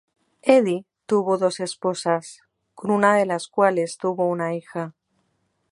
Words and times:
Eddy 0.57 0.85
tuvo 1.05 1.37
dos 1.37 1.59
esposas, 1.59 2.39
con 2.73 2.89
una 2.89 3.15
de 3.15 3.27
las 3.27 3.47
cuales 3.47 3.97
tuvo 3.99 4.27
una 4.27 4.55
hija. 4.55 4.95